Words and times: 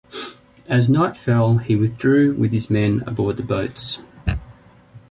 As 0.67 0.89
night 0.89 1.15
fell, 1.15 1.57
he 1.59 1.75
withdrew 1.75 2.33
with 2.33 2.51
his 2.51 2.71
men 2.71 3.03
aboard 3.05 3.37
the 3.37 3.43
boats. 3.43 4.01